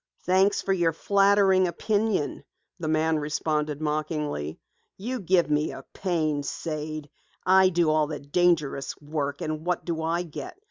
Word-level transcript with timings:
"Thanks 0.23 0.63
for 0.63 0.73
your 0.73 0.93
flattering 0.93 1.67
opinion," 1.67 2.43
the 2.79 2.87
man 2.87 3.19
responded 3.19 3.79
mockingly. 3.83 4.59
"You 4.97 5.19
give 5.19 5.51
me 5.51 5.71
a 5.73 5.83
pain, 5.93 6.41
Sade. 6.41 7.07
I 7.45 7.69
do 7.69 7.91
all 7.91 8.07
the 8.07 8.19
dangerous 8.19 8.99
work, 8.99 9.41
and 9.41 9.63
what 9.63 9.85
do 9.85 10.01
I 10.01 10.23
get? 10.23 10.57